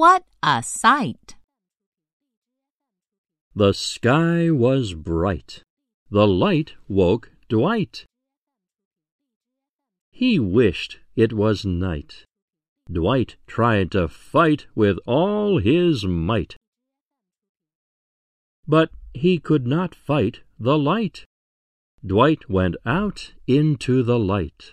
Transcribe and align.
What 0.00 0.24
a 0.42 0.62
sight! 0.62 1.36
The 3.54 3.74
sky 3.74 4.50
was 4.50 4.94
bright. 4.94 5.62
The 6.10 6.26
light 6.26 6.72
woke 6.88 7.30
Dwight. 7.50 8.06
He 10.10 10.38
wished 10.38 11.00
it 11.16 11.34
was 11.34 11.66
night. 11.66 12.24
Dwight 12.90 13.36
tried 13.46 13.90
to 13.90 14.08
fight 14.08 14.68
with 14.74 14.96
all 15.06 15.58
his 15.58 16.06
might. 16.06 16.56
But 18.66 18.88
he 19.12 19.38
could 19.38 19.66
not 19.66 19.94
fight 19.94 20.40
the 20.58 20.78
light. 20.78 21.26
Dwight 22.02 22.48
went 22.48 22.76
out 22.86 23.34
into 23.46 24.02
the 24.02 24.18
light. 24.18 24.72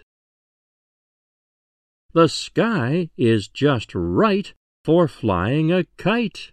The 2.14 2.30
sky 2.30 3.10
is 3.18 3.50
just 3.50 3.92
right 3.94 4.54
for 4.88 5.06
flying 5.06 5.70
a 5.70 5.84
kite. 5.98 6.52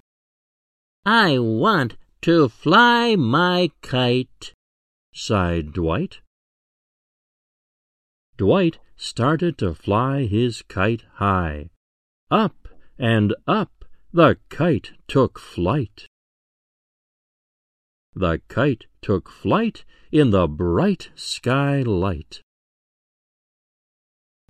I 1.07 1.39
want 1.39 1.95
to 2.23 2.49
fly 2.49 3.15
my 3.15 3.71
kite, 3.81 4.53
sighed 5.15 5.73
Dwight. 5.73 6.19
Dwight 8.37 8.79
started 8.97 9.57
to 9.59 9.73
fly 9.73 10.25
his 10.25 10.63
kite 10.63 11.05
high. 11.23 11.71
Up 12.29 12.67
and 12.99 13.37
up 13.47 13.85
the 14.13 14.37
kite 14.49 14.91
took 15.07 15.39
flight. 15.39 16.09
The 18.17 18.41
kite 18.49 18.87
took 19.01 19.31
flight 19.31 19.85
in 20.11 20.31
the 20.31 20.49
bright 20.49 21.11
sky 21.15 21.83
light. 21.83 22.43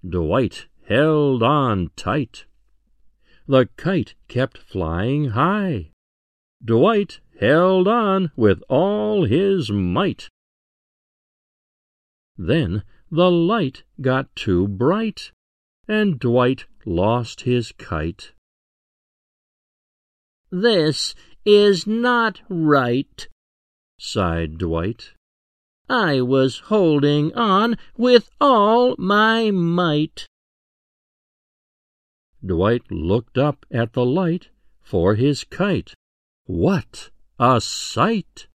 Dwight 0.03 0.69
held 0.89 1.43
on 1.43 1.91
tight. 1.97 2.47
The 3.47 3.69
kite 3.77 4.15
kept 4.27 4.57
flying 4.57 5.31
high. 5.31 5.91
Dwight 6.65 7.21
held 7.39 7.87
on 7.87 8.31
with 8.37 8.63
all 8.69 9.25
his 9.25 9.71
might. 9.71 10.29
Then 12.39 12.85
the 13.11 13.31
light 13.31 13.83
got 14.01 14.35
too 14.35 14.67
bright, 14.67 15.31
and 15.87 16.19
Dwight 16.19 16.65
lost 16.87 17.43
his 17.43 17.73
kite. 17.73 18.33
This 20.51 21.15
is 21.45 21.87
not 21.87 22.41
right, 22.49 23.29
sighed 23.99 24.59
Dwight. 24.59 25.13
I 25.89 26.23
was 26.23 26.61
holding 26.71 27.35
on 27.35 27.77
with 27.97 28.31
all 28.41 28.95
my 28.99 29.51
might. 29.51 30.27
Dwight 32.45 32.91
looked 32.91 33.39
up 33.39 33.65
at 33.71 33.95
the 33.95 34.05
light 34.05 34.49
for 34.83 35.15
his 35.15 35.45
kite. 35.45 35.95
What 36.45 37.11
a 37.39 37.61
sight! 37.61 38.49